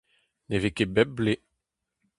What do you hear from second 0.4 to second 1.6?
Ne vez ket bep bloaz.